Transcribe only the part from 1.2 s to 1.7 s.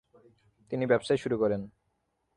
শুরু করেন।